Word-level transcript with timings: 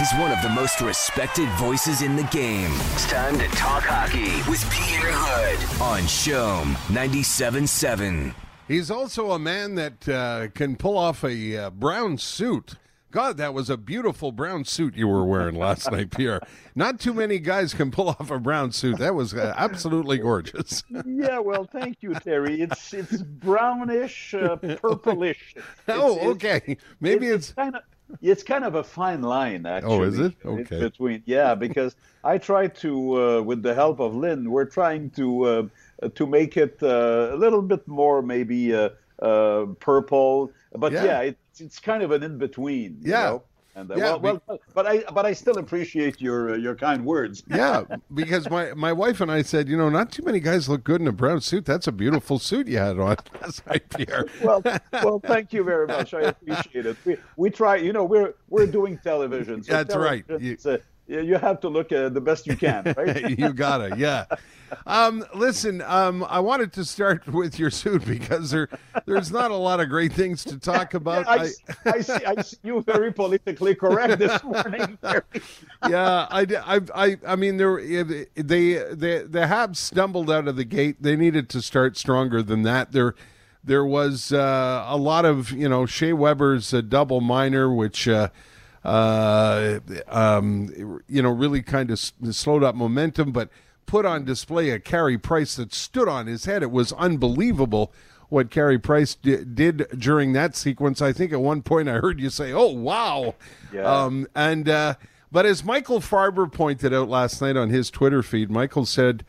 He's 0.00 0.14
one 0.14 0.32
of 0.32 0.40
the 0.40 0.48
most 0.48 0.80
respected 0.80 1.46
voices 1.58 2.00
in 2.00 2.16
the 2.16 2.22
game. 2.22 2.70
It's 2.94 3.06
time 3.10 3.38
to 3.38 3.46
talk 3.48 3.82
hockey 3.82 4.36
with 4.50 4.64
Pierre 4.70 5.12
Houde 5.12 5.82
on 5.82 6.06
CHOM 6.06 6.74
97.7. 6.86 8.34
He's 8.66 8.90
also 8.90 9.32
a 9.32 9.38
man 9.38 9.74
that 9.74 10.08
uh, 10.08 10.48
can 10.54 10.76
pull 10.76 10.96
off 10.96 11.22
a 11.22 11.54
uh, 11.54 11.68
brown 11.68 12.16
suit. 12.16 12.76
God, 13.10 13.36
that 13.36 13.52
was 13.52 13.68
a 13.68 13.76
beautiful 13.76 14.32
brown 14.32 14.64
suit 14.64 14.96
you 14.96 15.06
were 15.06 15.26
wearing 15.26 15.56
last 15.56 15.90
night, 15.92 16.10
Pierre. 16.16 16.40
Not 16.74 16.98
too 16.98 17.12
many 17.12 17.38
guys 17.38 17.74
can 17.74 17.90
pull 17.90 18.08
off 18.08 18.30
a 18.30 18.38
brown 18.38 18.72
suit. 18.72 18.96
That 18.96 19.14
was 19.14 19.34
uh, 19.34 19.52
absolutely 19.54 20.16
gorgeous. 20.16 20.82
yeah, 21.04 21.40
well, 21.40 21.64
thank 21.64 21.98
you, 22.00 22.14
Terry. 22.14 22.62
It's 22.62 22.94
it's 22.94 23.20
brownish, 23.22 24.32
uh, 24.32 24.56
purplish. 24.56 25.56
It's, 25.56 25.64
oh, 25.88 26.30
okay. 26.30 26.78
Maybe 27.00 27.26
it's, 27.26 27.48
it's 27.48 27.54
kind 27.54 27.76
of 27.76 27.82
it's 28.20 28.42
kind 28.42 28.64
of 28.64 28.74
a 28.74 28.84
fine 28.84 29.22
line, 29.22 29.66
actually. 29.66 29.94
Oh, 29.94 30.02
is 30.02 30.18
it? 30.18 30.34
Okay. 30.44 30.80
Between 30.80 31.22
yeah, 31.26 31.54
because 31.66 31.96
I 32.24 32.38
try 32.38 32.68
to, 32.68 33.22
uh, 33.22 33.42
with 33.42 33.62
the 33.62 33.74
help 33.74 34.00
of 34.00 34.14
Lynn, 34.14 34.50
we're 34.50 34.64
trying 34.64 35.10
to 35.10 35.44
uh, 35.44 36.08
to 36.14 36.26
make 36.26 36.56
it 36.56 36.78
uh, 36.82 37.30
a 37.32 37.36
little 37.36 37.62
bit 37.62 37.86
more 37.86 38.22
maybe 38.22 38.74
uh, 38.74 38.90
uh, 39.20 39.66
purple. 39.80 40.52
But 40.74 40.92
yeah, 40.92 41.04
yeah 41.04 41.20
it, 41.20 41.38
it's 41.58 41.78
kind 41.78 42.02
of 42.02 42.10
an 42.10 42.22
in 42.22 42.38
between. 42.38 42.98
Yeah. 43.02 43.24
Know? 43.24 43.42
And, 43.74 43.90
uh, 43.90 43.94
yeah, 43.94 44.14
well, 44.16 44.42
well, 44.46 44.58
but 44.74 44.86
I 44.86 45.04
but 45.12 45.24
I 45.24 45.32
still 45.32 45.58
appreciate 45.58 46.20
your 46.20 46.54
uh, 46.54 46.56
your 46.56 46.74
kind 46.74 47.04
words. 47.04 47.44
yeah, 47.50 47.84
because 48.12 48.50
my, 48.50 48.74
my 48.74 48.92
wife 48.92 49.20
and 49.20 49.30
I 49.30 49.42
said, 49.42 49.68
you 49.68 49.76
know, 49.76 49.88
not 49.88 50.10
too 50.10 50.22
many 50.24 50.40
guys 50.40 50.68
look 50.68 50.82
good 50.82 51.00
in 51.00 51.06
a 51.06 51.12
brown 51.12 51.40
suit. 51.40 51.64
That's 51.66 51.86
a 51.86 51.92
beautiful 51.92 52.38
suit 52.38 52.66
you 52.66 52.78
had 52.78 52.98
on 52.98 53.16
last 53.40 53.66
night, 53.66 53.88
Pierre. 53.90 54.26
well, 54.42 54.62
well, 54.92 55.20
thank 55.20 55.52
you 55.52 55.62
very 55.62 55.86
much. 55.86 56.14
I 56.14 56.22
appreciate 56.22 56.86
it. 56.86 56.96
We, 57.04 57.16
we 57.36 57.50
try, 57.50 57.76
you 57.76 57.92
know, 57.92 58.04
we're 58.04 58.34
we're 58.48 58.66
doing 58.66 58.98
television. 58.98 59.62
So 59.62 59.72
That's 59.72 59.92
television, 59.94 60.24
right. 60.28 60.42
You, 60.42 60.56
you 61.10 61.36
have 61.36 61.60
to 61.60 61.68
look 61.68 61.90
uh, 61.92 62.08
the 62.08 62.20
best 62.20 62.46
you 62.46 62.56
can, 62.56 62.94
right? 62.96 63.30
you 63.38 63.52
gotta, 63.52 63.96
yeah. 63.96 64.26
Um, 64.86 65.24
listen, 65.34 65.82
um, 65.82 66.24
I 66.28 66.38
wanted 66.38 66.72
to 66.74 66.84
start 66.84 67.26
with 67.32 67.58
your 67.58 67.70
suit 67.70 68.04
because 68.06 68.50
there, 68.50 68.68
there's 69.06 69.32
not 69.32 69.50
a 69.50 69.56
lot 69.56 69.80
of 69.80 69.88
great 69.88 70.12
things 70.12 70.44
to 70.44 70.58
talk 70.58 70.94
about. 70.94 71.26
I, 71.26 71.34
I, 71.34 71.48
I, 71.86 72.00
see, 72.00 72.24
I 72.24 72.42
see 72.42 72.56
you 72.62 72.80
very 72.82 73.12
politically 73.12 73.74
correct 73.74 74.18
this 74.20 74.42
morning. 74.44 74.98
yeah, 75.88 76.28
I, 76.30 76.46
I, 76.64 76.80
I, 76.94 77.16
I 77.26 77.36
mean, 77.36 77.56
there, 77.56 77.76
they, 77.82 78.24
they, 78.36 78.74
the 78.74 79.46
Habs 79.48 79.76
stumbled 79.76 80.30
out 80.30 80.46
of 80.46 80.54
the 80.54 80.64
gate. 80.64 81.02
They 81.02 81.16
needed 81.16 81.48
to 81.50 81.62
start 81.62 81.96
stronger 81.96 82.42
than 82.42 82.62
that. 82.62 82.92
There, 82.92 83.16
there 83.64 83.84
was 83.84 84.32
uh, 84.32 84.84
a 84.86 84.96
lot 84.96 85.24
of, 85.24 85.50
you 85.50 85.68
know, 85.68 85.86
Shea 85.86 86.12
Weber's 86.12 86.72
uh, 86.72 86.82
double 86.82 87.20
minor, 87.20 87.72
which. 87.74 88.06
Uh, 88.06 88.28
uh, 88.84 89.80
um, 90.08 91.00
you 91.08 91.22
know, 91.22 91.30
really 91.30 91.62
kind 91.62 91.90
of 91.90 91.98
slowed 91.98 92.62
up 92.62 92.74
momentum, 92.74 93.32
but 93.32 93.50
put 93.86 94.06
on 94.06 94.24
display 94.24 94.70
a 94.70 94.78
Carey 94.78 95.18
Price 95.18 95.56
that 95.56 95.74
stood 95.74 96.08
on 96.08 96.26
his 96.26 96.44
head. 96.44 96.62
It 96.62 96.70
was 96.70 96.92
unbelievable 96.92 97.92
what 98.28 98.50
Carey 98.50 98.78
Price 98.78 99.14
di- 99.16 99.44
did 99.44 99.86
during 99.98 100.32
that 100.32 100.56
sequence. 100.56 101.02
I 101.02 101.12
think 101.12 101.32
at 101.32 101.40
one 101.40 101.62
point 101.62 101.88
I 101.88 101.94
heard 101.94 102.20
you 102.20 102.30
say, 102.30 102.52
"Oh 102.52 102.68
wow," 102.72 103.34
yeah. 103.72 103.82
um, 103.82 104.26
and 104.34 104.68
uh, 104.68 104.94
but 105.30 105.44
as 105.44 105.64
Michael 105.64 106.00
Farber 106.00 106.50
pointed 106.50 106.94
out 106.94 107.08
last 107.08 107.42
night 107.42 107.56
on 107.56 107.68
his 107.68 107.90
Twitter 107.90 108.22
feed, 108.22 108.50
Michael 108.50 108.86
said, 108.86 109.24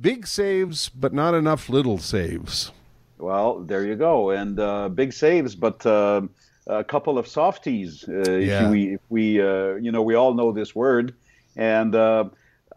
"Big 0.00 0.26
saves, 0.26 0.88
but 0.88 1.12
not 1.12 1.34
enough 1.34 1.68
little 1.68 1.98
saves." 1.98 2.72
Well, 3.18 3.60
there 3.60 3.84
you 3.84 3.96
go, 3.96 4.30
and 4.30 4.58
uh, 4.58 4.88
big 4.88 5.12
saves, 5.12 5.54
but. 5.54 5.86
Uh, 5.86 6.22
a 6.68 6.84
couple 6.84 7.18
of 7.18 7.26
softies, 7.26 8.04
uh, 8.08 8.30
yeah. 8.30 8.64
if 8.64 8.70
we, 8.70 8.94
if 8.94 9.00
we 9.08 9.40
uh, 9.40 9.74
you 9.76 9.90
know, 9.90 10.02
we 10.02 10.14
all 10.14 10.34
know 10.34 10.52
this 10.52 10.74
word, 10.74 11.14
and 11.56 11.94
uh, 11.94 12.24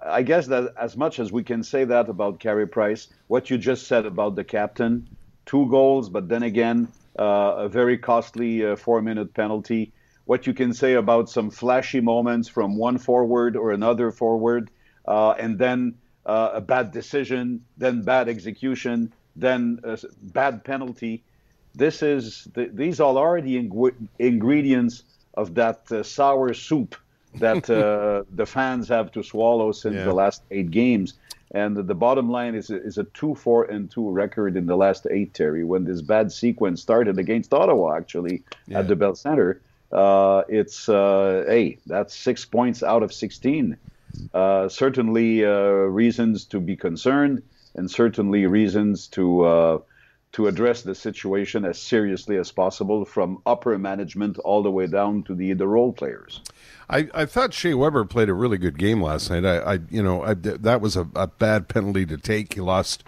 I 0.03 0.23
guess 0.23 0.47
that 0.47 0.73
as 0.79 0.97
much 0.97 1.19
as 1.19 1.31
we 1.31 1.43
can 1.43 1.63
say 1.63 1.83
that 1.83 2.09
about 2.09 2.39
Carey 2.39 2.67
Price, 2.67 3.09
what 3.27 3.49
you 3.49 3.57
just 3.57 3.87
said 3.87 4.05
about 4.05 4.35
the 4.35 4.43
captain, 4.43 5.07
two 5.45 5.67
goals, 5.69 6.09
but 6.09 6.29
then 6.29 6.43
again, 6.43 6.87
uh, 7.19 7.53
a 7.57 7.69
very 7.69 7.97
costly 7.97 8.65
uh, 8.65 8.75
four 8.75 9.01
minute 9.01 9.33
penalty. 9.33 9.91
What 10.25 10.47
you 10.47 10.53
can 10.53 10.73
say 10.73 10.93
about 10.93 11.29
some 11.29 11.49
flashy 11.49 11.99
moments 11.99 12.47
from 12.47 12.77
one 12.77 12.97
forward 12.97 13.57
or 13.57 13.71
another 13.71 14.11
forward, 14.11 14.71
uh, 15.05 15.31
and 15.31 15.59
then 15.59 15.95
uh, 16.25 16.51
a 16.53 16.61
bad 16.61 16.91
decision, 16.91 17.65
then 17.77 18.03
bad 18.03 18.29
execution, 18.29 19.13
then 19.35 19.79
a 19.83 19.97
bad 20.21 20.63
penalty. 20.63 21.23
This 21.75 22.01
is 22.03 22.47
the, 22.53 22.69
these 22.73 22.99
all 22.99 23.17
are 23.17 23.39
the 23.41 23.57
ing- 23.57 24.09
ingredients 24.19 25.03
of 25.35 25.55
that 25.55 25.89
uh, 25.91 26.03
sour 26.03 26.53
soup 26.53 26.95
that 27.35 27.69
uh, 27.69 28.23
the 28.35 28.45
fans 28.45 28.89
have 28.89 29.11
to 29.13 29.23
swallow 29.23 29.71
since 29.71 29.95
Yeah. 29.95 30.03
the 30.05 30.13
last 30.13 30.43
eight 30.51 30.71
games. 30.71 31.13
And 31.53 31.75
the 31.75 31.95
bottom 31.95 32.29
line 32.29 32.55
is 32.55 32.69
is 32.69 32.97
a 32.97 33.03
two 33.19 33.35
four 33.35 33.65
and 33.65 33.91
two 33.91 34.09
record 34.09 34.55
in 34.55 34.65
the 34.67 34.77
last 34.77 35.05
eight, 35.11 35.33
Terry. 35.33 35.63
When 35.65 35.83
this 35.83 36.01
bad 36.01 36.31
sequence 36.31 36.81
started 36.81 37.19
against 37.19 37.53
Ottawa, 37.53 37.97
actually 37.97 38.43
Yeah. 38.67 38.79
at 38.79 38.87
the 38.87 38.95
Bell 38.95 39.15
Center, 39.15 39.59
uh, 39.91 40.43
it's 40.47 40.87
uh, 40.87 41.43
hey, 41.47 41.77
that's 41.85 42.15
six 42.15 42.45
points 42.45 42.83
out 42.83 43.03
of 43.03 43.11
sixteen. 43.11 43.75
Uh, 44.33 44.69
certainly 44.69 45.43
uh, 45.45 45.51
reasons 46.03 46.45
to 46.45 46.59
be 46.61 46.75
concerned, 46.77 47.43
and 47.75 47.91
certainly 47.91 48.45
reasons 48.45 49.07
to 49.07 49.41
uh, 49.43 49.77
to 50.33 50.47
address 50.47 50.81
the 50.81 50.95
situation 50.95 51.65
as 51.65 51.77
seriously 51.77 52.37
as 52.37 52.51
possible, 52.51 53.03
from 53.03 53.41
upper 53.45 53.77
management 53.77 54.37
all 54.39 54.63
the 54.63 54.71
way 54.71 54.87
down 54.87 55.23
to 55.23 55.35
the 55.35 55.53
the 55.53 55.67
role 55.67 55.91
players. 55.91 56.41
I, 56.89 57.09
I 57.13 57.25
thought 57.25 57.53
Shea 57.53 57.73
Weber 57.73 58.05
played 58.05 58.29
a 58.29 58.33
really 58.33 58.57
good 58.57 58.77
game 58.77 59.01
last 59.01 59.29
night. 59.29 59.45
I, 59.45 59.57
I 59.75 59.79
you 59.89 60.03
know, 60.03 60.23
I, 60.23 60.33
that 60.33 60.81
was 60.81 60.95
a, 60.95 61.07
a 61.15 61.27
bad 61.27 61.67
penalty 61.67 62.05
to 62.05 62.17
take. 62.17 62.53
He 62.53 62.61
lost 62.61 63.03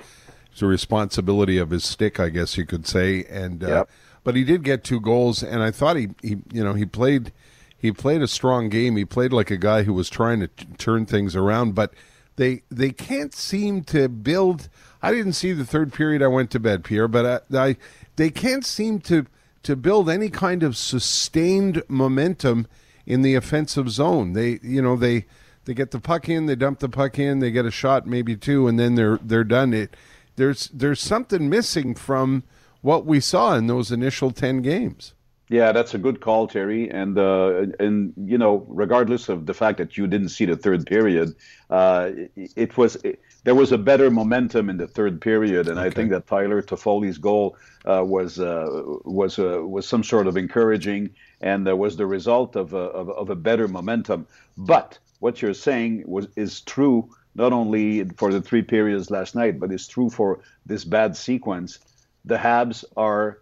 the 0.59 0.65
responsibility 0.67 1.57
of 1.57 1.69
his 1.71 1.83
stick, 1.83 2.19
I 2.19 2.29
guess 2.29 2.57
you 2.57 2.65
could 2.65 2.87
say, 2.87 3.25
and 3.25 3.63
uh, 3.63 3.67
Yep. 3.67 3.89
but 4.23 4.35
he 4.35 4.43
did 4.43 4.63
get 4.63 4.83
two 4.83 4.99
goals, 5.01 5.41
and 5.43 5.63
I 5.63 5.71
thought 5.71 5.95
he, 5.95 6.09
he, 6.21 6.37
you 6.51 6.63
know, 6.63 6.73
he 6.73 6.85
played 6.85 7.31
he 7.77 7.91
played 7.91 8.21
a 8.21 8.27
strong 8.27 8.69
game. 8.69 8.95
He 8.95 9.03
played 9.05 9.33
like 9.33 9.51
a 9.51 9.57
guy 9.57 9.83
who 9.83 9.93
was 9.93 10.09
trying 10.09 10.39
to 10.41 10.47
t- 10.47 10.65
turn 10.77 11.05
things 11.05 11.35
around, 11.35 11.75
but 11.75 11.93
they 12.35 12.63
they 12.69 12.91
can't 12.91 13.33
seem 13.33 13.83
to 13.85 14.09
build. 14.09 14.69
I 15.01 15.11
didn't 15.11 15.33
see 15.33 15.51
the 15.51 15.65
third 15.65 15.93
period. 15.93 16.21
I 16.21 16.27
went 16.27 16.51
to 16.51 16.59
bed, 16.59 16.83
Pierre, 16.83 17.07
but 17.07 17.43
I, 17.53 17.69
I 17.69 17.77
they 18.15 18.29
can't 18.29 18.65
seem 18.65 18.99
to 19.01 19.25
to 19.63 19.75
build 19.75 20.09
any 20.09 20.29
kind 20.29 20.63
of 20.63 20.75
sustained 20.75 21.83
momentum 21.87 22.67
in 23.05 23.21
the 23.21 23.35
offensive 23.35 23.89
zone. 23.89 24.33
They, 24.33 24.59
you 24.61 24.81
know, 24.81 24.95
they 24.95 25.25
they 25.65 25.73
get 25.73 25.91
the 25.91 25.99
puck 25.99 26.27
in, 26.27 26.45
they 26.45 26.55
dump 26.55 26.79
the 26.79 26.89
puck 26.89 27.17
in, 27.17 27.39
they 27.39 27.51
get 27.51 27.65
a 27.65 27.71
shot, 27.71 28.05
maybe 28.05 28.35
two, 28.35 28.67
and 28.67 28.79
then 28.79 28.95
they're 28.95 29.19
they're 29.21 29.43
done. 29.43 29.73
It 29.73 29.95
there's 30.35 30.67
there's 30.73 30.99
something 30.99 31.49
missing 31.49 31.95
from 31.95 32.43
what 32.81 33.05
we 33.05 33.19
saw 33.19 33.55
in 33.55 33.67
those 33.67 33.91
initial 33.91 34.31
ten 34.31 34.61
games. 34.61 35.13
Yeah, 35.49 35.73
that's 35.73 35.93
a 35.93 35.97
good 35.97 36.21
call, 36.21 36.47
Terry. 36.47 36.89
And 36.89 37.17
uh, 37.17 37.65
and 37.79 38.13
you 38.17 38.37
know, 38.37 38.65
regardless 38.69 39.29
of 39.29 39.45
the 39.45 39.53
fact 39.53 39.77
that 39.77 39.97
you 39.97 40.07
didn't 40.07 40.29
see 40.29 40.45
the 40.45 40.55
third 40.55 40.85
period, 40.85 41.35
uh, 41.69 42.11
it, 42.35 42.53
it 42.55 42.77
was 42.77 42.95
it, 43.03 43.19
there 43.43 43.53
was 43.53 43.71
a 43.73 43.77
better 43.77 44.09
momentum 44.09 44.69
in 44.69 44.77
the 44.77 44.87
third 44.87 45.19
period, 45.19 45.67
and 45.67 45.79
I 45.79 45.89
think 45.89 46.11
that 46.11 46.27
Tyler 46.27 46.61
Toffoli's 46.61 47.17
goal 47.17 47.57
uh, 47.85 48.03
was 48.05 48.39
uh, 48.39 48.67
was 49.03 49.37
uh, 49.37 49.59
was 49.63 49.85
some 49.85 50.03
sort 50.03 50.27
of 50.27 50.37
encouraging, 50.37 51.09
and 51.41 51.67
uh, 51.67 51.75
was 51.75 51.97
the 51.97 52.05
result 52.07 52.55
of 52.55 52.73
a, 52.73 52.77
of, 52.77 53.09
of 53.09 53.29
a 53.29 53.35
better 53.35 53.67
momentum. 53.67 54.25
But 54.57 54.97
what 55.19 55.41
you're 55.41 55.53
saying 55.53 56.03
was 56.07 56.27
is 56.37 56.61
true 56.61 57.09
not 57.35 57.51
only 57.51 58.05
for 58.17 58.31
the 58.31 58.41
three 58.41 58.61
periods 58.61 59.11
last 59.11 59.35
night, 59.35 59.59
but 59.59 59.71
it's 59.71 59.87
true 59.87 60.09
for 60.09 60.39
this 60.65 60.85
bad 60.85 61.17
sequence. 61.17 61.79
The 62.25 62.37
Habs 62.37 62.85
are 62.95 63.39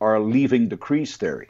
are 0.00 0.20
leaving 0.20 0.68
the 0.68 0.76
crease, 0.76 1.16
Terry, 1.16 1.48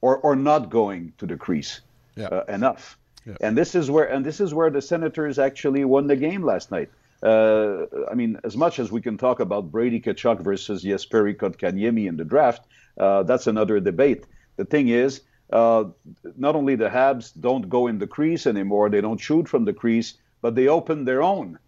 or 0.00 0.18
or 0.18 0.36
not 0.36 0.70
going 0.70 1.12
to 1.18 1.26
the 1.26 1.36
crease 1.36 1.80
Yeah. 2.16 2.26
uh, 2.28 2.44
enough. 2.48 2.96
Yeah. 3.26 3.36
And 3.40 3.56
this 3.56 3.74
is 3.74 3.90
where 3.90 4.04
and 4.10 4.24
this 4.24 4.40
is 4.40 4.52
where 4.54 4.70
the 4.70 4.82
Senators 4.82 5.38
actually 5.38 5.84
won 5.84 6.06
the 6.06 6.16
game 6.16 6.42
last 6.42 6.70
night. 6.70 6.90
Uh, 7.22 7.84
I 8.10 8.14
mean, 8.14 8.38
as 8.44 8.56
much 8.56 8.78
as 8.78 8.90
we 8.90 9.00
can 9.02 9.18
talk 9.18 9.40
about 9.40 9.70
Brady 9.70 10.00
Tkachuk 10.00 10.40
versus 10.42 10.82
Jesperi 10.82 11.34
Kotkaniemi 11.36 12.08
in 12.08 12.16
the 12.16 12.24
draft, 12.24 12.62
uh, 12.98 13.22
that's 13.24 13.46
another 13.46 13.78
debate. 13.78 14.24
The 14.56 14.64
thing 14.64 14.88
is, 14.88 15.20
uh, 15.52 15.84
not 16.36 16.56
only 16.56 16.76
the 16.76 16.88
Habs 16.88 17.32
don't 17.38 17.68
go 17.68 17.88
in 17.88 17.98
the 17.98 18.06
crease 18.06 18.46
anymore, 18.46 18.88
they 18.88 19.02
don't 19.02 19.20
shoot 19.20 19.48
from 19.48 19.64
the 19.66 19.74
crease, 19.74 20.14
but 20.40 20.54
they 20.54 20.68
open 20.68 21.04
their 21.04 21.22
own 21.22 21.58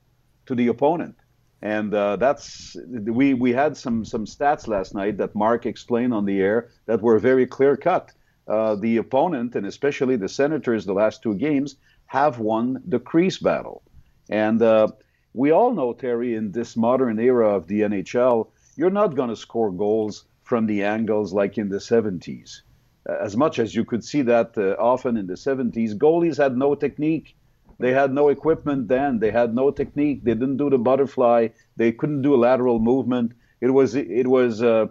to 0.47 0.55
the 0.55 0.69
opponent. 0.69 1.17
And 1.63 1.95
uh, 1.95 2.17
that's 2.17 2.77
we 2.91 3.35
we 3.35 3.53
had 3.53 3.77
some 3.77 4.05
some 4.05 4.27
stats 4.27 4.67
last 4.67 4.95
night 4.95 5.17
that 5.19 5.35
Mark 5.35 5.65
explained 5.65 6.13
on 6.13 6.25
the 6.25 6.41
air 6.41 6.71
that 6.87 7.01
were 7.01 7.19
very 7.19 7.47
clear 7.47 7.77
cut. 7.77 8.13
Uh, 8.49 8.75
the 8.75 8.97
opponent 8.97 9.55
and 9.55 9.65
especially 9.65 10.17
the 10.17 10.29
Senators, 10.29 10.85
the 10.85 10.93
last 10.93 11.23
two 11.23 11.35
games, 11.35 11.77
have 12.07 12.41
won 12.41 12.83
the 12.85 12.99
crease 12.99 13.39
battle. 13.39 13.83
And 14.29 14.61
uh, 14.61 14.89
we 15.35 15.53
all 15.53 15.73
know 15.73 15.93
Terry 15.93 16.35
in 16.35 16.51
this 16.51 16.77
modern 16.77 17.21
era 17.21 17.55
of 17.55 17.69
the 17.69 17.83
NHL, 17.83 18.49
you're 18.77 18.91
not 18.91 19.15
going 19.15 19.31
to 19.31 19.37
score 19.37 19.71
goals 19.71 20.25
from 20.43 20.67
the 20.67 20.83
angles 20.83 21.33
like 21.33 21.57
in 21.57 21.69
the 21.69 21.79
70s. 21.79 22.63
as 23.07 23.37
much 23.37 23.59
as 23.59 23.75
you 23.75 23.85
could 23.85 24.05
see 24.05 24.23
that 24.23 24.57
uh, 24.59 24.75
often 24.79 25.17
in 25.17 25.27
the 25.27 25.35
70s, 25.35 25.95
goalies 25.95 26.37
had 26.37 26.57
no 26.57 26.75
technique. 26.75 27.37
They 27.83 27.93
had 27.93 28.13
no 28.15 28.29
equipment 28.29 28.89
then. 28.89 29.19
They 29.19 29.31
had 29.41 29.55
no 29.55 29.71
technique. 29.71 30.19
They 30.25 30.35
didn't 30.35 30.59
do 30.65 30.71
the 30.71 30.79
butterfly. 30.79 31.49
They 31.77 31.91
couldn't 31.93 32.23
do 32.23 32.37
lateral 32.37 32.79
movement. 32.79 33.33
It 33.61 33.71
was 33.79 33.95
it 33.95 34.27
was 34.37 34.63
uh, 34.63 34.87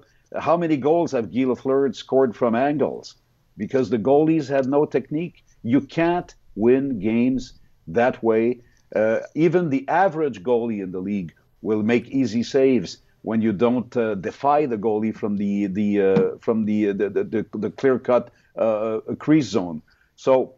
how 0.47 0.57
many 0.57 0.77
goals 0.77 1.11
have 1.13 1.31
Guy 1.33 1.45
Lafleur 1.51 1.93
scored 1.95 2.35
from 2.35 2.53
angles? 2.55 3.15
Because 3.57 3.89
the 3.89 3.99
goalies 4.09 4.47
had 4.55 4.65
no 4.67 4.85
technique. 4.85 5.38
You 5.63 5.81
can't 5.81 6.33
win 6.55 6.99
games 6.99 7.41
that 7.88 8.21
way. 8.29 8.45
Uh, 8.95 9.19
even 9.35 9.69
the 9.69 9.87
average 10.05 10.44
goalie 10.44 10.81
in 10.83 10.91
the 10.91 10.99
league 11.11 11.33
will 11.61 11.83
make 11.83 12.07
easy 12.09 12.44
saves 12.44 12.97
when 13.23 13.41
you 13.41 13.53
don't 13.53 13.95
uh, 13.97 14.15
defy 14.15 14.65
the 14.65 14.77
goalie 14.77 15.15
from 15.21 15.37
the 15.37 15.67
the 15.79 15.89
uh, 16.09 16.37
from 16.45 16.65
the 16.65 16.89
uh, 16.89 16.94
the, 16.94 17.09
the, 17.33 17.45
the 17.65 17.71
clear 17.71 17.97
cut 17.99 18.31
uh, 18.57 18.99
crease 19.25 19.49
zone. 19.57 19.81
So. 20.15 20.55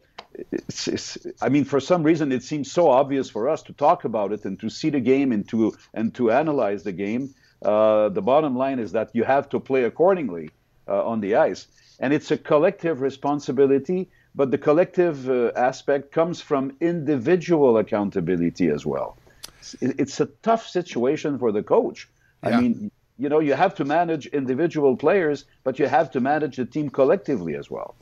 It's, 0.51 0.87
it's, 0.87 1.17
I 1.41 1.49
mean, 1.49 1.65
for 1.65 1.79
some 1.79 2.03
reason, 2.03 2.31
it 2.31 2.43
seems 2.43 2.71
so 2.71 2.89
obvious 2.89 3.29
for 3.29 3.49
us 3.49 3.61
to 3.63 3.73
talk 3.73 4.05
about 4.05 4.31
it 4.31 4.45
and 4.45 4.59
to 4.59 4.69
see 4.69 4.89
the 4.89 4.99
game 4.99 5.31
and 5.31 5.47
to 5.49 5.75
and 5.93 6.13
to 6.15 6.31
analyze 6.31 6.83
the 6.83 6.91
game. 6.91 7.33
Uh, 7.61 8.09
the 8.09 8.21
bottom 8.21 8.57
line 8.57 8.79
is 8.79 8.91
that 8.91 9.09
you 9.13 9.23
have 9.23 9.47
to 9.49 9.59
play 9.59 9.83
accordingly 9.83 10.49
uh, 10.87 11.05
on 11.05 11.21
the 11.21 11.35
ice, 11.35 11.67
and 11.99 12.13
it's 12.13 12.31
a 12.31 12.37
collective 12.37 13.01
responsibility. 13.01 14.09
But 14.35 14.49
the 14.49 14.57
collective 14.57 15.29
aspect 15.55 16.11
comes 16.11 16.41
from 16.41 16.75
individual 16.81 17.77
accountability 17.77 18.67
as 18.69 18.83
well. 18.83 19.15
It's, 19.59 19.75
it's 19.79 20.19
a 20.19 20.25
tough 20.41 20.67
situation 20.67 21.37
for 21.37 21.51
the 21.51 21.61
coach 21.61 22.09
yeah. 22.43 22.57
I 22.57 22.61
mean, 22.61 22.91
you 23.17 23.29
know, 23.29 23.39
you 23.39 23.53
have 23.53 23.75
to 23.75 23.85
manage 23.85 24.27
individual 24.27 24.97
players, 24.97 25.45
but 25.63 25.79
you 25.79 25.87
have 25.87 26.11
to 26.11 26.19
manage 26.19 26.57
the 26.57 26.65
team 26.65 26.89
collectively 26.89 27.55
as 27.55 27.69
well. 27.69 27.95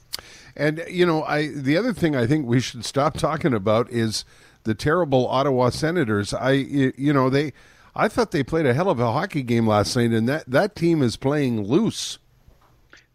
And 0.55 0.83
you 0.89 1.05
know, 1.05 1.23
I 1.23 1.47
the 1.47 1.77
other 1.77 1.93
thing 1.93 2.15
I 2.15 2.27
think 2.27 2.45
we 2.45 2.59
should 2.59 2.85
stop 2.85 3.17
talking 3.17 3.53
about 3.53 3.89
is 3.89 4.25
the 4.63 4.75
terrible 4.75 5.27
Ottawa 5.27 5.69
Senators. 5.69 6.33
I 6.33 6.51
you 6.51 7.13
know 7.13 7.29
they, 7.29 7.53
I 7.95 8.07
thought 8.07 8.31
they 8.31 8.43
played 8.43 8.65
a 8.65 8.73
hell 8.73 8.89
of 8.89 8.99
a 8.99 9.11
hockey 9.11 9.43
game 9.43 9.67
last 9.67 9.95
night, 9.95 10.11
and 10.11 10.27
that 10.29 10.49
that 10.49 10.75
team 10.75 11.01
is 11.01 11.15
playing 11.15 11.63
loose. 11.63 12.19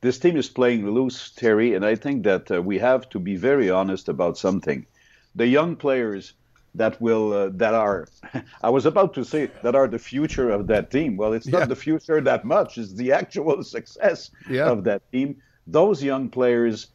This 0.00 0.19
team 0.19 0.37
is 0.37 0.49
playing 0.49 0.88
loose, 0.88 1.31
Terry, 1.31 1.75
and 1.75 1.85
I 1.85 1.94
think 1.94 2.25
that 2.25 2.50
uh, 2.50 2.62
we 2.62 2.79
have 2.79 3.08
to 3.11 3.19
be 3.19 3.37
very 3.37 3.70
honest 3.70 4.08
about 4.08 4.38
something. 4.38 4.87
The 5.35 5.47
young 5.47 5.76
players 5.76 6.35
that 6.75 7.00
will 7.00 7.32
uh, 7.32 7.50
that 7.55 7.75
are 7.75 8.06
I 8.62 8.70
was 8.70 8.87
about 8.87 9.14
to 9.14 9.25
say 9.25 9.50
that 9.62 9.75
are 9.75 9.88
the 9.88 9.99
future 9.99 10.50
of 10.50 10.67
that 10.69 10.91
team. 10.91 11.17
Well, 11.17 11.32
it's 11.32 11.47
not 11.47 11.61
yeah. 11.61 11.67
the 11.67 11.76
future 11.76 12.20
that 12.20 12.44
much; 12.44 12.79
it's 12.79 12.94
the 12.94 13.12
actual 13.12 13.62
success 13.76 14.31
yeah. 14.49 14.70
of 14.70 14.85
that 14.85 15.11
team. 15.12 15.37
Those 15.67 16.03
young 16.03 16.29
players 16.29 16.88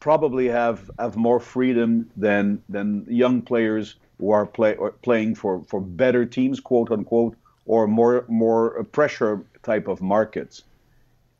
probably 0.00 0.48
have 0.48 0.90
have 0.98 1.16
more 1.16 1.40
freedom 1.40 2.10
than 2.16 2.62
than 2.68 3.06
young 3.08 3.42
players 3.42 3.96
who 4.18 4.30
are 4.30 4.46
play, 4.46 4.76
playing 5.02 5.34
for 5.34 5.62
for 5.64 5.80
better 5.80 6.24
teams, 6.24 6.60
quote 6.60 6.90
unquote, 6.90 7.36
or 7.66 7.86
more 7.86 8.24
more 8.28 8.84
pressure 8.92 9.44
type 9.62 9.88
of 9.88 10.00
markets. 10.00 10.64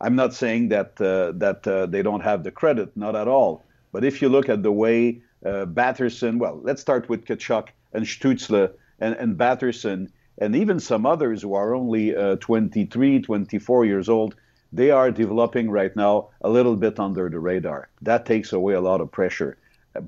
I'm 0.01 0.15
not 0.15 0.35
saying 0.35 0.69
that 0.69 1.01
uh, 1.01 1.33
that 1.39 1.67
uh, 1.67 1.87
they 1.87 2.03
don't 2.03 2.23
have 2.23 2.45
the 2.45 2.51
credit, 2.51 2.97
not 2.97 3.17
at 3.17 3.29
all. 3.29 3.65
But 3.93 4.05
if 4.05 4.23
you 4.23 4.29
look 4.29 4.49
at 4.49 4.63
the 4.63 4.73
way 4.73 5.23
uh, 5.45 5.67
Batherson. 5.67 6.39
Well, 6.39 6.61
let's 6.63 6.81
start 6.81 7.09
with 7.09 7.25
Tkachuk 7.25 7.69
and 7.93 8.05
Stützle 8.05 8.73
and, 8.99 9.15
and 9.15 9.37
Batherson 9.37 10.09
and 10.39 10.55
even 10.55 10.81
some 10.81 11.07
others 11.07 11.43
who 11.43 11.55
are 11.55 11.75
only 11.75 12.15
uh, 12.15 12.37
23, 12.37 13.21
24 13.23 13.85
years 13.85 14.09
old. 14.09 14.35
They 14.73 14.91
are 14.91 15.11
developing 15.11 15.71
right 15.71 15.95
now 15.97 16.29
a 16.43 16.49
little 16.49 16.77
bit 16.77 16.99
under 17.01 17.29
the 17.29 17.39
radar. 17.39 17.89
That 18.03 18.27
takes 18.27 18.53
away 18.53 18.75
a 18.75 18.81
lot 18.81 19.01
of 19.01 19.11
pressure, 19.11 19.57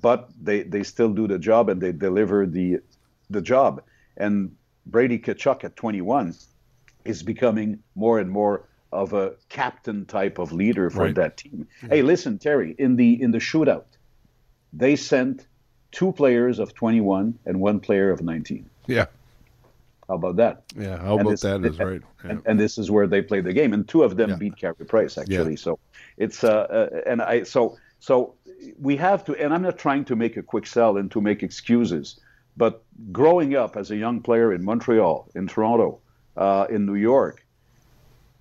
but 0.01 0.31
they, 0.41 0.63
they 0.63 0.83
still 0.83 1.11
do 1.11 1.27
the 1.27 1.39
job 1.39 1.69
and 1.69 1.81
they 1.81 1.93
deliver 1.93 2.47
the 2.47 2.81
the 3.31 3.41
job. 3.41 3.83
And 4.17 4.57
Brady 4.87 5.19
Tkachuk 5.19 5.65
at 5.65 5.77
21 5.77 6.35
is 7.05 7.23
becoming 7.23 7.79
more 7.95 8.19
and 8.19 8.31
more 8.31 8.65
of 8.93 9.13
a 9.13 9.35
captain 9.49 10.05
type 10.05 10.39
of 10.39 10.53
leader 10.53 10.91
for 10.91 11.05
right. 11.05 11.15
that 11.15 11.37
team. 11.37 11.67
Hey, 11.89 12.03
listen, 12.03 12.39
Terry, 12.39 12.75
in 12.77 12.97
the 12.97 13.23
in 13.23 13.31
the 13.31 13.39
shootout, 13.39 13.85
they 14.73 14.97
sent 14.97 15.47
two 15.93 16.13
players 16.13 16.59
of 16.59 16.75
21 16.75 17.39
and 17.47 17.61
one 17.61 17.81
player 17.81 18.11
of 18.11 18.23
19. 18.23 18.69
Yeah. 18.87 19.07
How 20.11 20.17
about 20.17 20.35
that? 20.37 20.65
Yeah, 20.77 20.99
how 20.99 21.13
and 21.13 21.21
about 21.21 21.31
this, 21.31 21.41
that 21.43 21.65
is 21.65 21.79
right. 21.79 22.03
Yeah. 22.25 22.31
And, 22.31 22.43
and, 22.45 22.59
this 22.59 22.79
is 22.79 22.91
where 22.91 23.07
they 23.07 23.23
play 23.23 23.41
the 23.41 23.53
game, 23.53 23.73
and 23.73 23.87
two 23.87 24.03
of 24.03 24.17
them 24.17 24.31
yeah. 24.31 24.37
beat 24.37 24.57
Carey 24.57 24.75
Price 24.75 25.17
actually. 25.17 25.53
Yeah. 25.53 25.57
So 25.57 25.79
it's 26.17 26.43
uh, 26.43 26.49
uh, 26.49 27.01
and 27.07 27.23
I 27.23 27.45
so 27.45 27.79
so 28.01 28.35
we 28.81 28.97
have 28.97 29.25
to, 29.27 29.37
and 29.37 29.55
I'm 29.55 29.63
not 29.63 29.79
trying 29.79 30.05
to 30.07 30.17
make 30.17 30.37
a 30.37 30.43
quick 30.43 30.67
sell 30.67 30.97
and 30.97 31.13
to 31.13 31.21
make 31.21 31.45
excuses, 31.45 32.19
but 32.57 32.83
growing 33.13 33.55
up 33.55 33.77
as 33.77 33.93
a 33.93 33.97
young 33.97 34.21
player 34.21 34.53
in 34.53 34.65
Montreal, 34.65 35.31
in 35.37 35.47
Toronto, 35.47 36.01
uh, 36.37 36.67
in 36.69 36.87
New 36.87 36.97
York, 36.97 37.47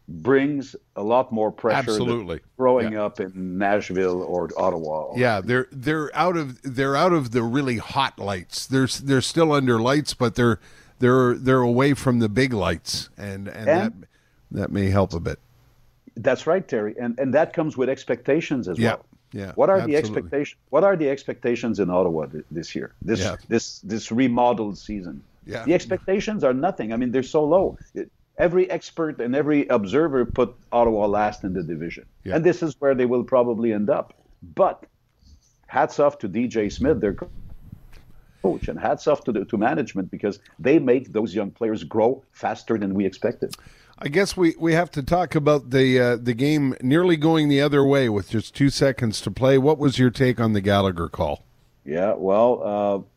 brings 0.07 0.75
a 0.95 1.04
lot 1.04 1.31
more 1.31 1.51
pressure 1.51 1.92
absolutely 1.92 2.39
growing 2.57 2.94
yeah. 2.94 3.04
up 3.04 3.19
in 3.19 3.60
Nashville 3.60 4.24
or 4.24 4.50
Ottawa. 4.57 5.13
Yeah, 5.15 5.39
they're 5.39 5.68
they're 5.72 6.10
out 6.15 6.36
of 6.36 6.60
they're 6.63 6.95
out 6.95 7.13
of 7.13 7.30
the 7.30 7.44
really 7.44 7.77
hot 7.77 8.18
lights. 8.18 8.65
They're 8.65 8.88
they're 8.88 9.22
still 9.22 9.51
under 9.51 9.80
lights, 9.80 10.15
but 10.15 10.33
they're 10.33 10.60
they're 11.00 11.36
they're 11.36 11.62
away 11.62 11.94
from 11.94 12.19
the 12.19 12.30
big 12.30 12.54
lights, 12.54 13.10
and 13.18 13.48
and, 13.48 13.57
and 13.57 13.68
that 13.68 13.94
that 14.51 14.72
may 14.72 14.90
help 14.90 15.13
a 15.13 15.19
bit. 15.19 15.40
That's 16.16 16.46
right, 16.48 16.66
Terry, 16.68 16.96
and 17.00 17.19
and 17.19 17.34
that 17.34 17.54
comes 17.54 17.78
with 17.78 17.90
expectations 17.90 18.68
as 18.68 18.78
yeah. 18.78 18.92
well. 18.92 19.06
Yeah. 19.31 19.51
What 19.56 19.69
are 19.69 19.78
absolutely. 19.78 19.94
the 19.94 19.98
expectations? 20.00 20.60
What 20.69 20.84
are 20.84 20.96
the 20.96 21.10
expectations 21.10 21.80
in 21.80 21.90
Ottawa 21.90 22.25
th- 22.25 22.46
this 22.51 22.75
year? 22.75 22.94
This 23.01 23.19
yeah. 23.19 23.36
this 23.48 23.80
this 23.80 24.12
remodeled 24.12 24.78
season. 24.78 25.24
Yeah. 25.46 25.66
The 25.66 25.74
expectations 25.74 26.44
are 26.44 26.54
nothing. 26.54 26.94
I 26.94 26.98
mean, 26.98 27.12
they're 27.12 27.24
so 27.24 27.44
low. 27.44 27.78
It, 27.94 28.12
every 28.38 28.69
expert 28.69 29.19
and 29.19 29.36
every 29.36 29.68
observer 29.68 30.25
put 30.25 30.56
Ottawa 30.72 31.06
last 31.06 31.44
in 31.44 31.54
the 31.54 31.63
division. 31.63 32.06
Yeah. 32.24 32.36
And 32.36 32.44
this 32.46 32.63
is 32.63 32.75
where 32.80 32.96
they 32.96 33.06
will 33.06 33.24
probably 33.24 33.74
end 33.74 33.90
up. 33.90 34.13
But 34.56 34.86
hats 35.68 36.00
off 36.00 36.18
to 36.19 36.30
DJ 36.30 36.72
Smith, 36.72 37.00
their 37.01 37.16
coach, 38.41 38.68
and 38.68 38.80
hats 38.80 39.07
off 39.07 39.24
to, 39.25 39.31
the, 39.31 39.45
to 39.45 39.57
management 39.57 40.09
because 40.12 40.39
they 40.57 40.80
make 40.80 41.13
those 41.13 41.33
young 41.33 41.51
players 41.51 41.83
grow 41.83 42.24
faster 42.31 42.77
than 42.77 42.94
we 42.94 43.06
expected. 43.06 43.56
I 44.01 44.07
guess 44.07 44.38
we, 44.38 44.56
we 44.57 44.74
have 44.74 44.91
to 44.91 45.03
talk 45.03 45.36
about 45.36 45.71
the 45.71 46.00
uh, 46.00 46.15
the 46.15 46.33
game 46.33 46.74
nearly 46.81 47.18
going 47.18 47.50
the 47.50 47.62
other 47.62 47.83
way 47.83 48.07
with 48.07 48.30
just 48.30 48.56
two 48.56 48.69
seconds 48.69 49.19
to 49.21 49.31
play. 49.31 49.57
What 49.57 49.77
was 49.77 50.00
your 50.00 50.09
take 50.09 50.39
on 50.39 50.53
the 50.53 50.62
Gallagher 50.62 51.09
call? 51.09 51.44
Yeah, 51.83 52.13
well, 52.13 53.08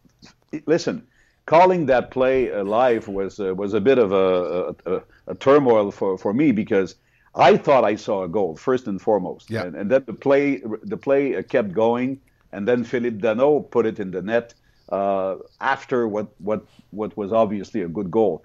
uh, 0.53 0.59
listen, 0.67 1.07
calling 1.47 1.87
that 1.87 2.11
play 2.11 2.53
live 2.63 3.07
was 3.07 3.39
uh, 3.39 3.55
was 3.55 3.75
a 3.75 3.81
bit 3.81 3.99
of 3.99 4.13
a, 4.13 4.75
a, 4.87 5.03
a, 5.29 5.35
turmoil 5.37 5.91
for, 5.91 6.19
for 6.19 6.33
me 6.33 6.51
because 6.51 6.97
I 7.35 7.57
thought 7.57 7.85
I 7.85 7.95
saw 7.95 8.25
a 8.25 8.29
goal 8.29 8.57
first 8.57 8.87
and 8.87 9.01
foremost, 9.01 9.51
yeah. 9.51 9.65
and, 9.65 9.77
and 9.77 9.91
then 9.91 10.05
the 10.07 10.15
play 10.15 10.63
the 10.83 10.97
play 10.97 11.41
kept 11.45 11.73
going, 11.73 12.21
and 12.53 12.67
then 12.67 12.83
Philippe 12.83 13.19
Danault 13.19 13.71
put 13.71 13.87
it 13.87 14.01
in 14.01 14.11
the 14.11 14.23
net 14.23 14.55
uh, 14.89 15.37
after 15.61 16.09
what 16.09 16.29
what 16.39 16.67
what 16.91 17.17
was 17.17 17.33
obviously 17.33 17.83
a 17.83 17.89
good 17.89 18.11
goal. 18.11 18.45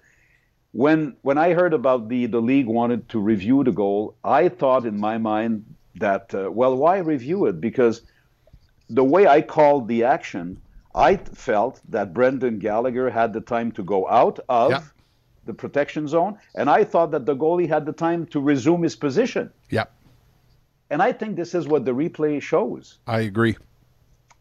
When 0.72 1.16
when 1.22 1.38
I 1.38 1.54
heard 1.54 1.74
about 1.74 2.10
the 2.10 2.26
the 2.26 2.42
league 2.42 2.68
wanted 2.68 3.10
to 3.10 3.20
review 3.20 3.64
the 3.64 3.72
goal, 3.72 4.16
I 4.24 4.50
thought 4.50 4.86
in 4.86 5.00
my 5.00 5.18
mind 5.18 5.66
that 5.96 6.34
uh, 6.34 6.52
well, 6.52 6.76
why 6.76 6.98
review 7.00 7.46
it? 7.46 7.60
Because 7.60 8.02
the 8.90 9.04
way 9.04 9.28
I 9.28 9.42
called 9.42 9.88
the 9.88 10.04
action 10.04 10.62
I 10.98 11.18
felt 11.18 11.80
that 11.90 12.12
Brendan 12.12 12.58
Gallagher 12.58 13.10
had 13.10 13.32
the 13.32 13.42
time 13.42 13.72
to 13.74 13.84
go 13.84 14.08
out 14.10 14.40
of 14.50 14.72
yeah. 14.72 14.82
the 15.46 15.54
protection 15.54 16.08
zone, 16.08 16.40
and 16.56 16.70
I 16.70 16.84
thought 16.84 17.12
that 17.12 17.28
the 17.28 17.36
goalie 17.36 17.70
had 17.70 17.86
the 17.86 17.94
time 17.94 18.26
to 18.28 18.40
resume 18.40 18.82
his 18.82 18.96
position. 18.96 19.52
Yeah. 19.70 19.86
And 20.90 21.02
I 21.02 21.12
think 21.12 21.36
this 21.36 21.54
is 21.54 21.68
what 21.68 21.86
the 21.86 21.92
replay 21.92 22.42
shows. 22.42 22.98
I 23.06 23.22
agree. 23.22 23.58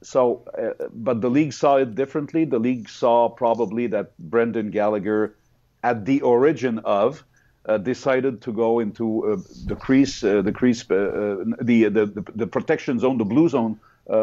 So, 0.03 0.43
uh, 0.57 0.89
but 0.93 1.21
the 1.21 1.31
league 1.31 1.53
saw 1.53 1.77
it 1.77 1.95
differently. 1.95 2.45
The 2.45 2.59
league 2.59 2.89
saw 2.89 3.29
probably 3.29 3.87
that 3.89 4.17
Brendan 4.19 4.71
Gallagher, 4.71 5.35
at 5.83 6.05
the 6.05 6.21
origin 6.23 6.81
of, 6.81 7.25
uh, 7.67 7.79
decided 7.79 8.43
to 8.43 8.53
go 8.53 8.79
into 8.79 9.33
uh, 9.33 9.37
the 9.67 9.75
crease, 9.75 10.23
uh, 10.23 10.43
the 10.43 10.53
crease, 10.53 10.85
uh, 10.91 10.95
uh, 10.95 11.45
the, 11.61 11.89
the 11.89 12.25
the 12.35 12.47
protection 12.47 12.99
zone, 12.99 13.19
the 13.19 13.25
blue 13.25 13.49
zone 13.49 13.81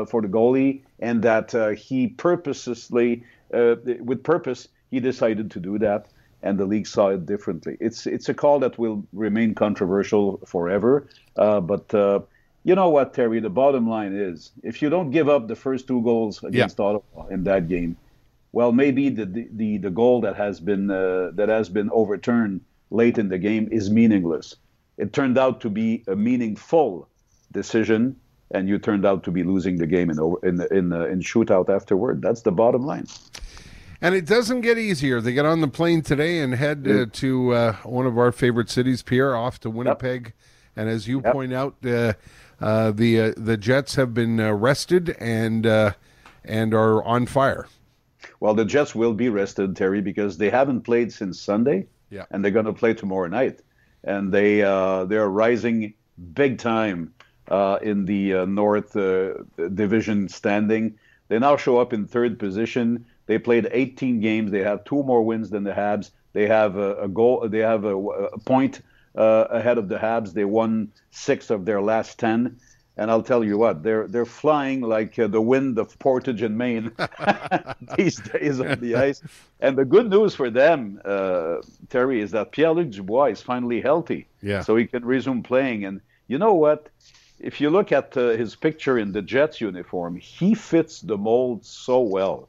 for 0.08 0.22
the 0.22 0.30
goalie, 0.30 0.82
and 1.00 1.22
that 1.24 1.52
he 1.78 2.08
purposely, 2.08 3.24
with 3.52 4.24
purpose, 4.24 4.70
he 4.92 5.02
decided 5.02 5.52
to 5.52 5.60
do 5.60 5.78
that, 5.80 6.08
and 6.42 6.58
the 6.58 6.66
league 6.66 6.88
saw 6.88 7.10
it 7.10 7.26
differently. 7.26 7.76
It's 7.82 8.08
it's 8.08 8.30
a 8.30 8.34
call 8.34 8.60
that 8.60 8.78
will 8.78 9.04
remain 9.12 9.56
controversial 9.56 10.40
forever, 10.46 11.08
but. 11.36 11.94
You 12.64 12.76
know 12.76 12.90
what, 12.90 13.14
Terry? 13.14 13.40
The 13.40 13.50
bottom 13.50 13.90
line 13.90 14.14
is, 14.16 14.52
if 14.64 14.82
you 14.82 14.90
don't 14.90 15.12
give 15.12 15.28
up 15.28 15.48
the 15.48 15.56
first 15.56 15.88
two 15.88 16.02
goals 16.02 16.44
against 16.44 16.80
yeah. 16.80 16.86
Ottawa 16.86 17.28
in 17.28 17.44
that 17.44 17.68
game, 17.68 17.98
well, 18.54 18.72
maybe 18.72 19.10
the 19.10 19.26
the, 19.26 19.78
the 19.78 19.90
goal 19.90 20.22
that 20.22 20.36
has 20.36 20.60
been 20.60 20.90
uh, 20.90 21.32
that 21.34 21.50
has 21.50 21.70
been 21.70 21.90
overturned 21.92 22.62
late 22.90 23.18
in 23.18 23.30
the 23.30 23.38
game 23.38 23.68
is 23.72 23.90
meaningless. 23.90 24.56
It 24.98 25.12
turned 25.12 25.38
out 25.38 25.60
to 25.62 25.70
be 25.70 26.04
a 26.08 26.16
meaningful 26.16 27.10
decision 27.52 28.16
and 28.52 28.70
you 28.70 28.78
turned 28.78 29.06
out 29.06 29.24
to 29.24 29.32
be 29.32 29.44
losing 29.44 29.78
the 29.78 29.88
game 29.88 30.10
in 30.10 30.18
in 30.44 30.62
in, 30.72 30.94
in 30.94 31.20
shootout 31.20 31.70
afterward. 31.70 32.22
That's 32.22 32.42
the 32.42 32.52
bottom 32.52 32.86
line. 32.86 33.08
And 34.02 34.14
it 34.14 34.26
doesn't 34.26 34.62
get 34.62 34.78
easier. 34.78 35.22
They 35.22 35.34
get 35.34 35.46
on 35.46 35.62
the 35.62 35.68
plane 35.68 36.02
today 36.02 36.40
and 36.40 36.54
head 36.54 36.86
uh, 36.88 37.06
to 37.14 37.54
uh, 37.54 37.74
one 37.84 38.06
of 38.06 38.18
our 38.18 38.34
favorite 38.34 38.70
cities, 38.70 39.02
Pierre, 39.02 39.34
off 39.34 39.62
to 39.62 39.70
Winnipeg. 39.70 40.26
Yep. 40.26 40.34
And 40.76 40.90
as 40.90 41.08
you 41.08 41.22
yep. 41.24 41.34
point 41.34 41.54
out, 41.54 41.76
uh, 41.86 42.14
uh 42.60 42.92
the 42.92 43.20
uh, 43.20 43.34
the 43.38 43.58
Jets 43.58 43.96
have 43.96 44.14
been 44.14 44.40
uh, 44.40 44.52
rested 44.54 45.16
and 45.20 45.66
and 46.46 46.74
are 46.74 47.04
on 47.04 47.26
fire. 47.26 47.68
Well, 48.40 48.54
the 48.54 48.66
Jets 48.66 48.94
will 48.94 49.14
be 49.14 49.30
rested, 49.30 49.76
Terry, 49.76 50.02
because 50.02 50.38
they 50.38 50.50
haven't 50.50 50.82
played 50.82 51.14
since 51.14 51.40
Sunday, 51.40 51.88
yeah. 52.10 52.26
and 52.32 52.44
they're 52.44 52.52
going 52.52 52.66
to 52.66 52.74
play 52.74 52.94
tomorrow 52.94 53.28
night, 53.28 53.62
and 54.04 54.34
they 54.34 54.58
they 54.58 55.18
are 55.18 55.30
rising 55.30 55.94
big 56.34 56.58
time 56.58 57.14
in 57.82 58.06
the 58.06 58.46
North 58.46 58.94
Division 58.94 60.30
standing. 60.30 60.98
They 61.30 61.40
now 61.40 61.58
show 61.58 61.80
up 61.80 61.94
in 61.94 62.06
third 62.06 62.38
position. 62.38 63.06
They 63.26 63.38
played 63.38 63.70
18 63.72 64.20
games. 64.20 64.52
They 64.52 64.64
have 64.64 64.84
two 64.84 65.04
more 65.04 65.24
wins 65.24 65.50
than 65.50 65.64
the 65.64 65.72
Habs. 65.72 66.12
They 66.34 66.48
have 66.48 66.76
a, 66.76 66.96
a 66.96 67.08
goal. 67.08 67.48
They 67.48 67.60
have 67.60 67.86
a, 67.86 67.98
a 67.98 68.40
point 68.40 68.82
uh, 69.16 69.46
ahead 69.50 69.78
of 69.78 69.90
the 69.90 69.98
Habs. 69.98 70.34
They 70.34 70.46
won 70.46 70.92
six 71.12 71.50
of 71.50 71.66
their 71.66 71.82
last 71.82 72.20
ten. 72.20 72.58
And 72.96 73.10
I'll 73.10 73.24
tell 73.24 73.44
you 73.44 73.58
what, 73.58 73.82
they're 73.82 74.08
they're 74.08 74.26
flying 74.26 74.82
like 74.82 75.18
uh, 75.18 75.28
the 75.28 75.42
wind 75.42 75.80
of 75.80 75.98
Portage 75.98 76.44
and 76.44 76.56
Main 76.56 76.92
these 77.98 78.18
days 78.22 78.60
on 78.60 78.80
the 78.80 78.96
ice. 78.96 79.24
And 79.60 79.76
the 79.76 79.86
good 79.86 80.10
news 80.10 80.36
for 80.36 80.52
them, 80.52 81.02
uh, 81.04 81.58
Terry, 81.90 82.22
is 82.22 82.32
that 82.32 82.52
Pierre-Luc 82.52 82.92
Dubois 82.92 83.32
is 83.32 83.42
finally 83.42 83.82
healthy, 83.82 84.28
yeah. 84.44 84.62
so 84.62 84.76
he 84.76 84.86
can 84.86 85.04
resume 85.04 85.42
playing. 85.42 85.86
And 85.86 86.02
you 86.28 86.38
know 86.38 86.54
what? 86.54 86.90
If 87.40 87.60
you 87.60 87.72
look 87.72 87.92
at 87.92 88.16
uh, 88.16 88.30
his 88.30 88.56
picture 88.56 89.00
in 89.00 89.12
the 89.12 89.24
Jets 89.24 89.60
uniform, 89.60 90.16
he 90.16 90.54
fits 90.54 91.02
the 91.02 91.18
mold 91.18 91.66
so 91.66 92.00
well. 92.00 92.48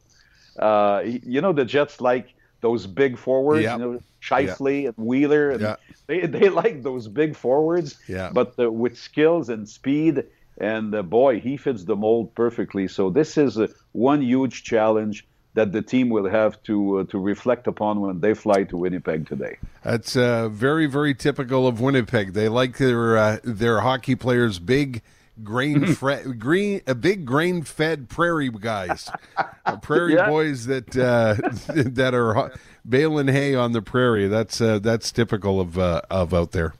Uh, 0.58 1.02
you 1.04 1.40
know, 1.40 1.52
the 1.52 1.64
Jets 1.64 2.02
like 2.02 2.34
those 2.64 2.86
big 2.86 3.18
forwards, 3.18 3.62
yep. 3.62 3.78
you 3.78 3.84
know, 3.84 4.00
Scheifele 4.22 4.84
yep. 4.84 4.94
and 4.96 5.06
Wheeler. 5.06 5.50
And 5.50 5.60
yep. 5.60 5.80
they, 6.06 6.20
they 6.26 6.48
like 6.48 6.82
those 6.82 7.06
big 7.08 7.36
forwards, 7.36 7.98
yeah. 8.08 8.30
but 8.32 8.54
uh, 8.58 8.72
with 8.72 8.96
skills 8.96 9.50
and 9.50 9.68
speed. 9.68 10.24
And 10.56 10.94
uh, 10.94 11.02
boy, 11.02 11.40
he 11.40 11.58
fits 11.58 11.84
the 11.84 11.94
mold 11.94 12.34
perfectly. 12.34 12.88
So 12.88 13.10
this 13.10 13.36
is 13.36 13.58
uh, 13.58 13.66
one 13.92 14.22
huge 14.22 14.64
challenge 14.64 15.26
that 15.52 15.72
the 15.72 15.82
team 15.82 16.08
will 16.08 16.28
have 16.28 16.60
to 16.64 16.76
uh, 17.00 17.04
to 17.12 17.18
reflect 17.18 17.66
upon 17.66 18.00
when 18.00 18.20
they 18.20 18.34
fly 18.34 18.64
to 18.64 18.76
Winnipeg 18.76 19.28
today. 19.28 19.58
That's 19.82 20.16
uh, 20.16 20.48
very 20.48 20.86
very 20.86 21.14
typical 21.14 21.66
of 21.66 21.80
Winnipeg. 21.80 22.32
They 22.32 22.48
like 22.48 22.78
their 22.78 23.16
uh, 23.16 23.38
their 23.44 23.80
hockey 23.80 24.14
players 24.14 24.58
big, 24.58 25.02
grain 25.42 25.94
fed, 25.94 26.38
green, 26.38 26.80
a 26.86 26.94
big 26.94 27.24
grain 27.24 27.62
fed 27.62 28.08
prairie 28.08 28.50
guys, 28.50 29.10
prairie 29.82 30.14
yeah. 30.14 30.28
boys 30.28 30.66
that 30.66 30.96
uh, 30.96 31.34
that 31.74 32.14
are 32.14 32.52
baling 32.88 33.28
hay 33.28 33.54
on 33.54 33.72
the 33.72 33.82
prairie. 33.82 34.28
That's 34.28 34.60
uh, 34.60 34.78
that's 34.78 35.10
typical 35.10 35.60
of 35.60 35.78
uh, 35.78 36.02
of 36.10 36.32
out 36.32 36.52
there. 36.52 36.74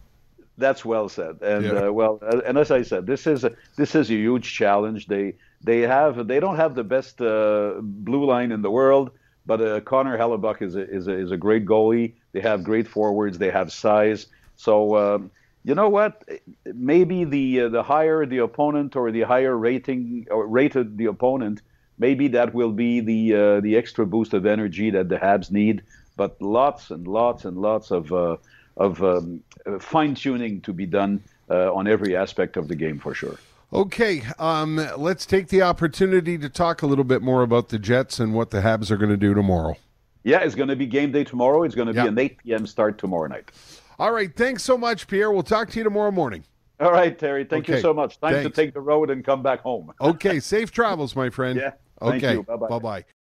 That's 0.57 0.85
well 0.85 1.09
said, 1.09 1.39
and 1.43 1.65
yeah. 1.65 1.73
Uh, 1.73 1.93
well, 1.93 2.21
uh, 2.23 2.41
and 2.47 2.57
as 2.57 2.71
I 2.71 2.83
said, 2.83 3.07
this 3.07 3.27
is 3.27 3.45
a, 3.45 3.53
this 3.77 3.95
is 3.95 4.11
a 4.11 4.15
huge 4.15 4.53
challenge. 4.53 5.07
They 5.07 5.35
they 5.63 5.81
have 5.81 6.29
they 6.29 6.39
don't 6.39 6.57
have 6.57 6.75
the 6.75 6.85
best 6.85 7.21
uh, 7.21 7.75
blue 7.81 8.25
line 8.25 8.53
in 8.53 8.63
the 8.63 8.71
world, 8.71 9.11
but 9.47 9.85
Connor 9.85 10.17
Hellebuyck 10.17 10.63
is 10.63 10.77
a, 10.77 10.89
is 10.89 11.09
a, 11.09 11.13
is 11.13 11.33
a 11.33 11.37
great 11.37 11.67
goalie. 11.67 12.15
They 12.33 12.41
have 12.41 12.63
great 12.63 12.87
forwards. 12.87 13.39
They 13.39 13.51
have 13.51 13.73
size. 13.73 14.27
So. 14.57 14.97
Um, 14.97 15.31
you 15.65 15.75
know 15.75 15.89
what? 15.89 16.23
Maybe 16.67 17.25
the 17.25 17.63
uh, 17.63 17.69
the 17.71 17.83
higher 17.83 18.27
the 18.27 18.39
opponent 18.39 18.97
or 18.97 19.11
the 19.11 19.23
higher 19.23 19.57
rating 19.57 20.27
or 20.31 20.47
rated 20.47 20.99
the 20.99 21.07
opponent, 21.07 21.63
maybe 21.99 22.29
that 22.29 22.55
will 22.55 22.73
be 22.73 23.01
the 23.01 23.35
uh, 23.35 23.61
the 23.61 23.77
extra 23.77 24.05
boost 24.07 24.35
of 24.35 24.45
energy 24.45 24.91
that 24.91 25.09
the 25.09 25.17
Habs 25.17 25.51
need. 25.51 25.83
But 26.17 26.41
lots 26.41 26.91
and 26.91 27.09
lots 27.09 27.47
and 27.47 27.57
lots 27.57 27.91
of 27.91 28.13
uh, 28.13 28.37
of 28.77 29.03
um, 29.03 29.43
fine 29.81 30.15
tuning 30.15 30.61
to 30.61 30.73
be 30.73 30.85
done 30.85 31.23
uh, 31.51 31.73
on 31.73 31.89
every 31.89 32.15
aspect 32.15 32.57
of 32.59 32.69
the 32.69 32.77
game 32.77 32.99
for 32.99 33.15
sure. 33.15 33.39
Okay, 33.73 34.23
um, 34.39 34.77
let's 34.97 35.27
take 35.27 35.49
the 35.49 35.63
opportunity 35.63 36.39
to 36.39 36.49
talk 36.49 36.83
a 36.83 36.87
little 36.87 37.05
bit 37.05 37.23
more 37.23 37.43
about 37.43 37.71
the 37.71 37.79
Jets 37.79 38.21
and 38.21 38.33
what 38.33 38.51
the 38.51 38.61
Habs 38.61 38.91
are 38.91 38.97
going 38.97 39.11
to 39.11 39.17
do 39.17 39.35
tomorrow. 39.35 39.77
Yeah, 40.23 40.41
it's 40.41 40.55
going 40.55 40.69
to 40.69 40.77
be 40.77 40.87
game 40.87 41.11
day 41.11 41.25
tomorrow. 41.25 41.65
It's 41.65 41.75
going 41.75 41.89
to 41.89 41.93
be 41.93 42.01
an 42.01 42.19
8 42.19 42.39
p.m. 42.39 42.67
start 42.67 42.99
tomorrow 42.99 43.27
night. 43.27 43.51
All 43.99 44.13
right. 44.13 44.35
Thanks 44.35 44.63
so 44.63 44.77
much, 44.77 45.07
Pierre. 45.07 45.31
We'll 45.31 45.43
talk 45.43 45.71
to 45.71 45.79
you 45.79 45.85
tomorrow 45.85 46.11
morning. 46.11 46.45
All 46.81 46.93
right, 46.93 47.17
Terry. 47.17 47.45
Thank 47.45 47.65
okay. 47.65 47.77
you 47.77 47.81
so 47.81 47.95
much. 47.95 48.21
Time 48.21 48.33
thanks. 48.33 48.49
to 48.49 48.63
take 48.63 48.75
the 48.75 48.81
road 48.81 49.11
and 49.11 49.25
come 49.25 49.43
back 49.43 49.61
home. 49.61 49.93
okay. 50.01 50.41
Safe 50.41 50.71
travels, 50.71 51.15
my 51.15 51.31
friend. 51.31 51.61
Yeah. 52.03 52.09
Okay. 52.09 52.37
Bye 52.37 52.57
bye. 52.57 52.69
Bye 52.69 52.79
bye. 52.79 53.05